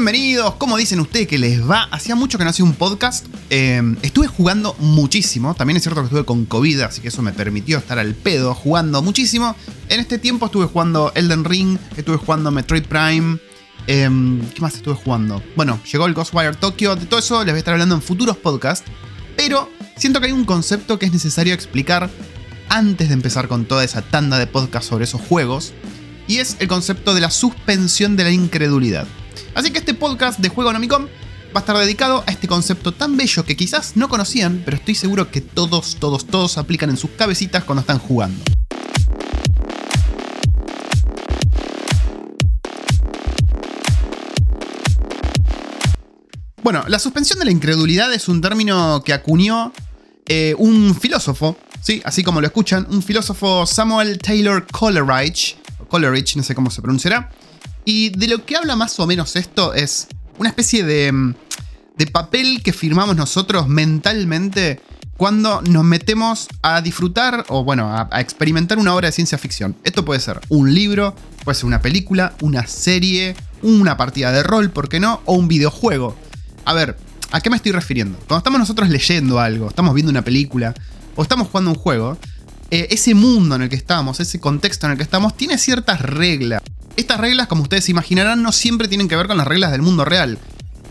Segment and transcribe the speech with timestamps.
[0.00, 1.82] Bienvenidos, ¿cómo dicen ustedes que les va?
[1.90, 3.26] Hacía mucho que no hacía un podcast.
[3.50, 5.54] Eh, estuve jugando muchísimo.
[5.54, 8.54] También es cierto que estuve con COVID, así que eso me permitió estar al pedo
[8.54, 9.54] jugando muchísimo.
[9.90, 13.36] En este tiempo estuve jugando Elden Ring, estuve jugando Metroid Prime.
[13.88, 14.08] eh,
[14.54, 15.42] ¿Qué más estuve jugando?
[15.54, 16.96] Bueno, llegó el Ghostwire Tokyo.
[16.96, 18.90] De todo eso les voy a estar hablando en futuros podcasts.
[19.36, 22.08] Pero siento que hay un concepto que es necesario explicar
[22.70, 25.74] antes de empezar con toda esa tanda de podcasts sobre esos juegos.
[26.26, 29.06] Y es el concepto de la suspensión de la incredulidad.
[29.54, 31.06] Así que este podcast de Juego Nomicom
[31.54, 34.94] va a estar dedicado a este concepto tan bello que quizás no conocían, pero estoy
[34.94, 38.42] seguro que todos, todos, todos aplican en sus cabecitas cuando están jugando.
[46.62, 49.72] Bueno, la suspensión de la incredulidad es un término que acuñó
[50.26, 52.02] eh, un filósofo, ¿sí?
[52.04, 55.56] así como lo escuchan, un filósofo Samuel Taylor Coleridge,
[55.88, 57.30] Coleridge, no sé cómo se pronunciará,
[57.90, 60.06] y de lo que habla más o menos esto es
[60.38, 61.34] una especie de, mm,
[62.12, 64.80] papel que firmamos nosotros mentalmente
[65.16, 69.76] cuando nos metemos a disfrutar o bueno, a, a experimentar una obra de ciencia ficción.
[69.84, 74.70] Esto puede ser un libro, puede ser una película, una serie, una partida de rol,
[74.70, 75.20] ¿por qué no?
[75.26, 76.16] O un videojuego.
[76.64, 76.96] A ver,
[77.32, 78.16] ¿a qué me estoy refiriendo?
[78.18, 80.74] Cuando estamos nosotros leyendo algo, estamos viendo una película
[81.16, 82.16] o estamos jugando un juego,
[82.70, 86.00] eh, ese mundo en el que estamos, ese contexto en el que estamos, tiene ciertas
[86.00, 86.59] reglas.
[87.00, 90.04] Estas reglas, como ustedes imaginarán, no siempre tienen que ver con las reglas del mundo
[90.04, 90.38] real.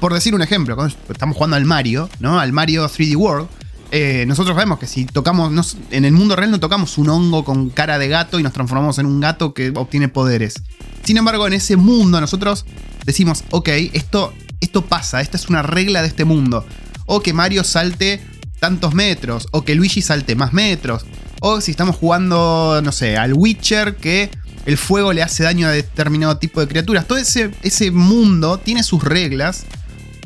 [0.00, 0.74] Por decir un ejemplo,
[1.10, 2.40] estamos jugando al Mario, ¿no?
[2.40, 3.46] Al Mario 3D World.
[3.90, 7.68] eh, nosotros sabemos que si tocamos, en el mundo real no tocamos un hongo con
[7.68, 10.62] cara de gato y nos transformamos en un gato que obtiene poderes.
[11.04, 12.64] Sin embargo, en ese mundo nosotros
[13.04, 16.64] decimos, ok, esto, esto pasa, esta es una regla de este mundo.
[17.04, 18.22] O que Mario salte
[18.60, 21.04] tantos metros, o que Luigi salte más metros.
[21.42, 24.30] O si estamos jugando, no sé, al Witcher, que
[24.68, 27.06] el fuego le hace daño a determinado tipo de criaturas.
[27.06, 29.64] Todo ese, ese mundo tiene sus reglas,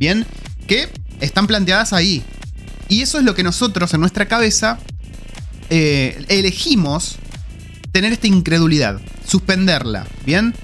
[0.00, 0.26] ¿bien?
[0.66, 0.88] Que
[1.20, 2.24] están planteadas ahí.
[2.88, 4.80] Y eso es lo que nosotros en nuestra cabeza
[5.70, 7.18] eh, elegimos
[7.92, 10.56] tener esta incredulidad, suspenderla, ¿bien?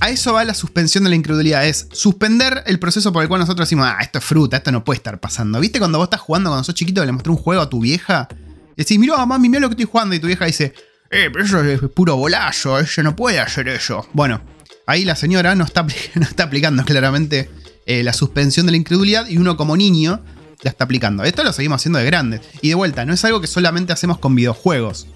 [0.00, 3.40] A eso va la suspensión de la incredulidad, es suspender el proceso por el cual
[3.40, 5.58] nosotros decimos, ah, esto es fruta, esto no puede estar pasando.
[5.60, 8.28] ¿Viste cuando vos estás jugando cuando sos chiquito le mostré un juego a tu vieja?
[8.76, 10.14] Y decís, mirá, mami, mira lo que estoy jugando.
[10.14, 10.74] Y tu vieja dice,
[11.10, 14.06] eh, pero eso es puro bolazo, ella no puede hacer eso.
[14.12, 14.40] Bueno,
[14.86, 15.82] ahí la señora no está,
[16.14, 17.50] no está aplicando claramente
[17.86, 20.20] eh, la suspensión de la incredulidad y uno como niño
[20.62, 21.24] la está aplicando.
[21.24, 22.42] Esto lo seguimos haciendo de grandes.
[22.60, 25.06] Y de vuelta, no es algo que solamente hacemos con videojuegos.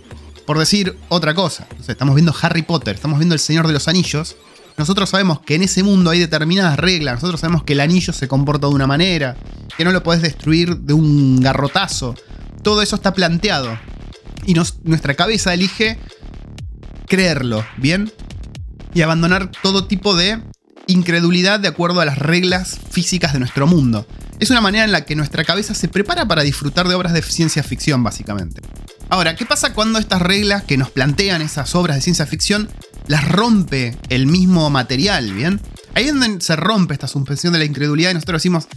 [0.47, 4.37] Por decir otra cosa, estamos viendo Harry Potter, estamos viendo El Señor de los Anillos.
[4.77, 7.17] Nosotros sabemos que en ese mundo hay determinadas reglas.
[7.17, 9.37] Nosotros sabemos que el anillo se comporta de una manera,
[9.77, 12.15] que no lo podés destruir de un garrotazo.
[12.63, 13.79] Todo eso está planteado.
[14.45, 15.99] Y nuestra cabeza elige
[17.07, 18.13] creerlo, ¿bien?
[18.95, 20.43] Y abandonar todo tipo de
[20.87, 24.07] incredulidad de acuerdo a las reglas físicas de nuestro mundo.
[24.41, 27.23] Es una manera en la que nuestra cabeza se prepara para disfrutar de obras de
[27.23, 28.61] ciencia ficción, básicamente.
[29.09, 32.69] Ahora, ¿qué pasa cuando estas reglas que nos plantean esas obras de ciencia ficción
[33.07, 35.61] las rompe el mismo material, ¿bien?
[35.95, 38.69] Ahí es donde se rompe esta suspensión de la incredulidad y nosotros decimos,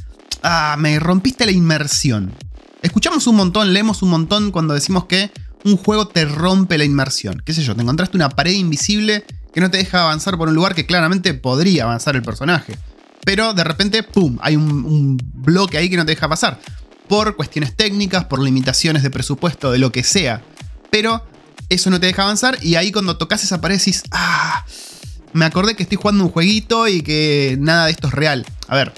[0.43, 2.33] ah, me rompiste la inmersión.
[2.81, 5.31] Escuchamos un montón, leemos un montón cuando decimos que
[5.65, 7.41] un juego te rompe la inmersión.
[7.43, 7.75] ¿Qué sé yo?
[7.75, 11.33] Te encontraste una pared invisible que no te deja avanzar por un lugar que claramente
[11.33, 12.77] podría avanzar el personaje.
[13.25, 14.37] Pero de repente, ¡pum!
[14.41, 16.59] Hay un, bloque ahí que no te deja pasar.
[17.09, 20.43] Por cuestiones técnicas, por limitaciones de presupuesto, de lo que sea.
[20.91, 21.25] Pero
[21.67, 24.65] eso no te deja avanzar y ahí cuando tocas esa pared decís, ah,
[25.33, 28.45] me acordé que estoy jugando un jueguito y que nada de esto es real.
[28.67, 28.93] A ver,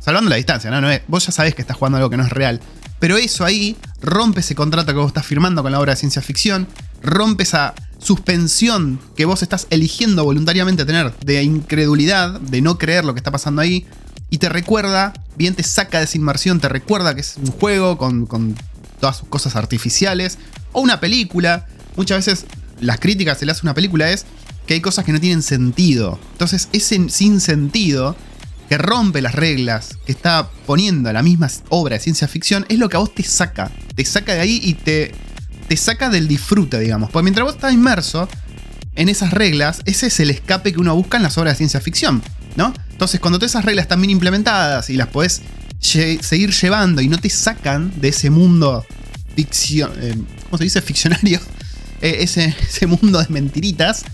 [0.00, 0.80] salvando la distancia, ¿no?
[0.80, 2.60] no es, vos ya sabés que estás jugando algo que no es real.
[2.98, 6.22] Pero eso ahí rompe ese contrato que vos estás firmando con la obra de ciencia
[6.22, 6.68] ficción,
[7.02, 13.14] rompe esa suspensión que vos estás eligiendo voluntariamente tener de incredulidad, de no creer lo
[13.14, 13.86] que está pasando ahí,
[14.30, 17.98] y te recuerda, bien te saca de esa inmersión, te recuerda que es un juego
[17.98, 18.56] con, con
[19.00, 20.38] todas sus cosas artificiales,
[20.72, 21.66] o una película.
[21.96, 22.46] Muchas veces
[22.80, 24.24] las críticas se le hace a una película es
[24.66, 26.18] que hay cosas que no tienen sentido.
[26.32, 28.14] Entonces, ese sin sentido
[28.70, 32.88] que rompe las reglas que está poniendo la misma obra de ciencia ficción es lo
[32.88, 33.68] que a vos te saca.
[33.96, 35.12] Te saca de ahí y te,
[35.66, 37.10] te saca del disfrute, digamos.
[37.10, 38.28] Porque mientras vos estás inmerso
[38.94, 41.80] en esas reglas, ese es el escape que uno busca en las obras de ciencia
[41.80, 42.22] ficción,
[42.54, 42.72] ¿no?
[42.92, 45.42] Entonces, cuando todas esas reglas están bien implementadas y las podés
[45.80, 48.86] seguir llevando y no te sacan de ese mundo
[49.34, 50.14] ficción, eh,
[50.44, 50.80] ¿cómo se dice?
[50.80, 51.40] Ficcionario,
[52.02, 54.04] Eh, ese, ese mundo de mentiritas,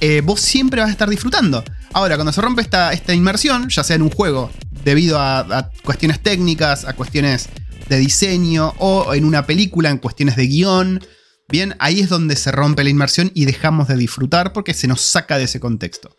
[0.00, 1.62] eh, vos siempre vas a estar disfrutando.
[1.94, 4.50] Ahora, cuando se rompe esta, esta inmersión, ya sea en un juego,
[4.84, 7.48] debido a, cuestiones técnicas, a cuestiones
[7.88, 11.00] de diseño, o en una película, en cuestiones de guion,
[11.48, 15.02] bien, ahí es donde se rompe la inmersión y dejamos de disfrutar porque se nos
[15.02, 16.16] saca de ese contexto.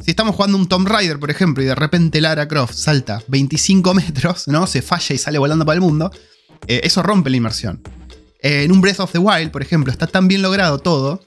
[0.00, 3.94] si estamos jugando un Tomb Raider, por ejemplo, y de repente Lara Croft salta 25
[3.94, 4.68] metros, ¿no?
[4.68, 6.12] Se falla y sale volando para el mundo,
[6.68, 7.82] eh, eso rompe la inmersión.
[8.40, 11.26] Eh, en un Breath of the Wild, por ejemplo, está tan bien logrado todo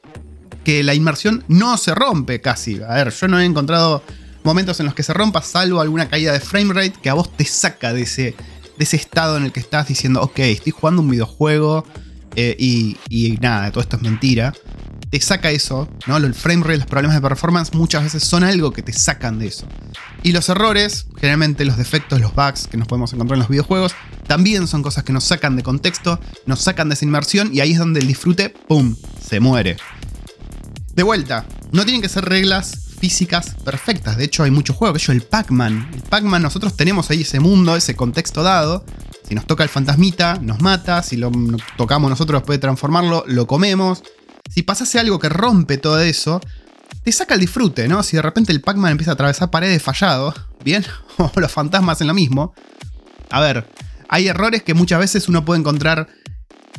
[0.69, 2.79] que la inmersión no se rompe casi.
[2.83, 4.03] A ver, yo no he encontrado
[4.43, 7.43] momentos en los que se rompa, salvo alguna caída de framerate que a vos te
[7.43, 8.35] saca de ese,
[8.77, 11.87] de ese estado en el que estás diciendo, ok, estoy jugando un videojuego
[12.35, 14.53] eh, y, y, nada, todo esto es mentira.
[15.09, 16.17] Te saca eso, ¿no?
[16.17, 19.67] El framerate, los problemas de performance muchas veces son algo que te sacan de eso.
[20.21, 23.95] Y los errores, generalmente los defectos, los bugs que nos podemos encontrar en los videojuegos,
[24.27, 27.71] también son cosas que nos sacan de contexto, nos sacan de esa inmersión y ahí
[27.71, 29.77] es donde el disfrute, ¡pum!, se muere.
[30.99, 34.17] De vuelta, no tienen que ser reglas físicas perfectas.
[34.17, 35.91] De hecho, hay muchos juegos, que el Pac-Man.
[35.93, 38.83] El Pac-Man, nosotros tenemos ahí ese mundo, ese contexto dado.
[39.23, 41.01] Si nos toca el fantasmita, nos mata.
[41.01, 41.31] Si lo
[41.77, 44.03] tocamos nosotros después de transformarlo, lo comemos.
[44.49, 46.41] Si pasase algo que rompe todo eso,
[47.01, 48.03] te saca el disfrute, ¿no?
[48.03, 50.33] Si de repente el Pac-Man empieza a atravesar paredes fallado,
[50.65, 50.85] ¿bien?
[51.17, 52.53] O los fantasmas en lo mismo.
[53.29, 53.65] A ver,
[54.09, 56.09] hay errores que muchas veces uno puede encontrar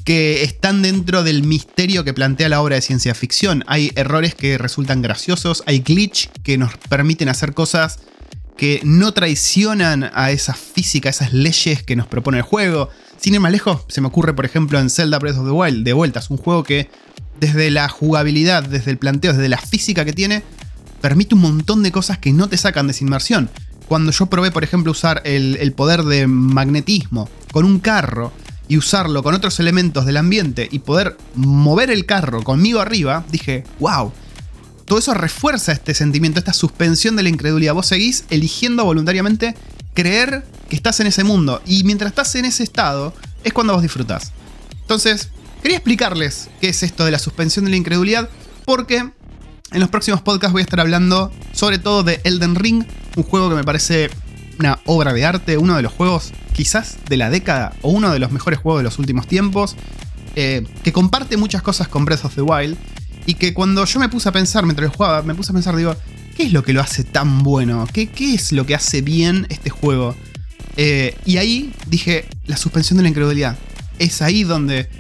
[0.05, 3.65] que están dentro del misterio que plantea la obra de ciencia ficción.
[3.67, 7.99] Hay errores que resultan graciosos, hay glitch que nos permiten hacer cosas
[8.57, 12.91] que no traicionan a esa física, a esas leyes que nos propone el juego.
[13.19, 15.85] Sin ir más lejos, se me ocurre, por ejemplo, en Zelda Breath of the Wild,
[15.85, 16.91] de vuelta, es un juego que
[17.41, 20.43] desde la jugabilidad, desde el planteo, desde la física que tiene,
[21.01, 23.49] permite un montón de cosas que no te sacan de esa inmersión.
[23.89, 28.33] Cuando yo probé, por ejemplo, usar el, el poder de magnetismo con un carro
[28.71, 33.65] y usarlo con otros elementos del ambiente y poder mover el carro conmigo arriba, dije,
[33.81, 34.13] wow,
[34.85, 37.75] todo eso refuerza este sentimiento, esta suspensión de la incredulidad.
[37.75, 39.57] Vos seguís eligiendo voluntariamente
[39.93, 43.13] creer que estás en ese mundo y mientras estás en ese estado
[43.43, 44.31] es cuando vos disfrutás.
[44.83, 45.31] Entonces,
[45.63, 48.31] quería explicarles qué es esto de la suspensión de la incredulidad
[48.67, 52.85] porque en los próximos podcasts voy a estar hablando sobre todo de Elden Ring,
[53.17, 54.11] un juego que me parece
[54.61, 58.19] una obra de arte, uno de los juegos quizás de la década o uno de
[58.19, 59.75] los mejores juegos de los últimos tiempos,
[60.37, 62.77] eh, que comparte muchas cosas con Breath of the Wild
[63.25, 65.97] y que cuando yo me puse a pensar mientras jugaba, me puse a pensar, digo,
[66.37, 67.89] ¿qué es lo que lo hace tan bueno?
[67.91, 70.15] ¿Qué, qué es lo que hace bien este juego?
[70.77, 73.57] Eh, y ahí dije, la suspensión de la incredulidad.
[73.99, 74.91] Es ahí donde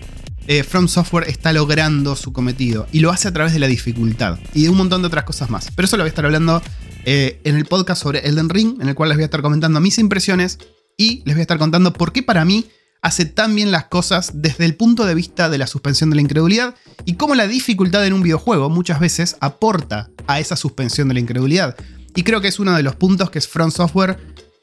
[0.46, 2.86] eh, From Software está logrando su cometido.
[2.92, 4.38] Y lo hace a través de la dificultad.
[4.54, 5.70] Y de un montón de otras cosas más.
[5.74, 6.62] Pero eso lo voy a estar hablando
[7.04, 9.98] en el podcast sobre Elden Ring, en el cual les voy a estar comentando mis
[9.98, 10.58] impresiones
[10.96, 12.66] y les voy a estar contando por qué para mí
[13.02, 16.22] hace tan bien las cosas desde el punto de vista de la suspensión de la
[16.22, 16.74] incredulidad
[17.04, 21.20] y cómo la dificultad en un videojuego muchas veces aporta a esa suspensión de la
[21.20, 21.76] incredulidad.
[22.14, 24.18] Y creo que es uno de los puntos que Front Software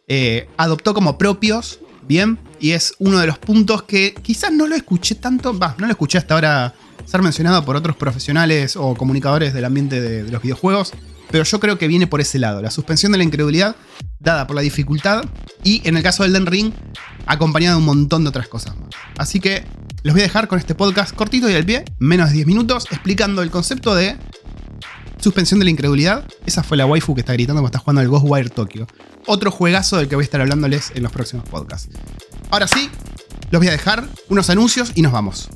[0.07, 2.37] eh, adoptó como propios, ¿bien?
[2.59, 5.91] Y es uno de los puntos que quizás no lo escuché tanto, va, no lo
[5.91, 6.73] escuché hasta ahora
[7.05, 10.93] ser mencionado por otros profesionales o comunicadores del ambiente de los videojuegos,
[11.31, 13.75] pero yo creo que viene por ese lado, la suspensión de la incredulidad
[14.19, 15.23] dada por la dificultad
[15.63, 16.73] y en el caso del Den Ring
[17.25, 18.89] acompañado de un montón de otras cosas más.
[19.17, 19.65] Así que
[20.03, 22.87] los voy a dejar con este podcast cortito y al pie, menos de 10 minutos,
[22.91, 24.17] explicando el concepto de
[25.19, 26.25] suspensión de la incredulidad.
[26.45, 28.87] Esa fue la waifu que está gritando cuando está jugando al Ghostwire Tokyo.
[29.25, 31.89] Otro juegazo del que voy a estar hablándoles en los próximos podcasts.
[32.49, 32.89] Ahora sí,
[33.51, 35.49] los voy a dejar unos anuncios y nos vamos.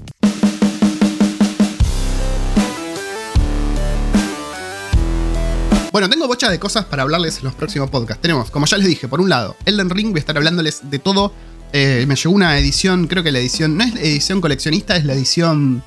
[5.91, 8.21] Bueno, tengo bocha de cosas para hablarles en los próximos podcasts.
[8.21, 10.99] Tenemos, como ya les dije, por un lado, Elden Ring, voy a estar hablándoles de
[10.99, 11.33] todo.
[11.73, 15.03] Eh, me llegó una edición, creo que la edición, no es la edición coleccionista, es
[15.03, 15.83] la edición...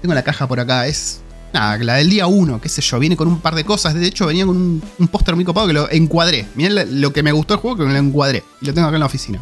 [0.00, 1.20] Tengo la caja por acá, es...
[1.52, 3.94] Nada, la del día 1, qué sé yo, viene con un par de cosas.
[3.94, 6.46] De hecho, venía con un, póster muy copado que lo encuadré.
[6.54, 8.42] Miren lo que me gustó el juego, que me lo encuadré.
[8.62, 9.40] Y lo tengo acá en la oficina.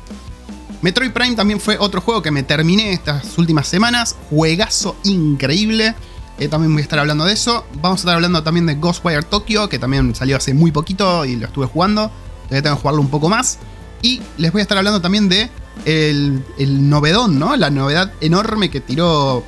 [0.82, 4.16] Metroid Prime también fue otro juego que me terminé estas últimas semanas.
[4.28, 5.94] Juegazo increíble.
[6.38, 7.64] Eh, también voy a estar hablando de eso.
[7.81, 11.37] Vamos a estar hablando también de Ghostwire Tokyo, que también salió hace muy poquito y
[11.37, 12.11] lo estuve jugando.
[12.45, 13.59] Todavía tengo que jugarlo un poco más.
[14.03, 15.49] Y les voy a estar hablando también de
[15.85, 16.43] el,
[16.88, 17.57] novedón, ¿no?
[17.57, 19.45] La novedad enorme que tiró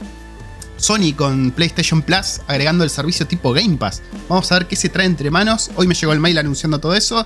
[0.76, 4.02] Sony con PlayStation Plus, agregando el servicio tipo Game Pass.
[4.28, 5.70] Vamos a ver qué se trae entre manos.
[5.76, 7.24] Hoy me llegó el mail anunciando todo eso.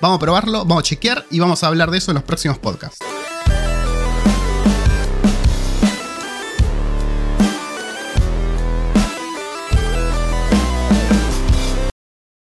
[0.00, 2.58] Vamos a probarlo, vamos a chequear y vamos a hablar de eso en los próximos
[2.58, 2.98] podcasts.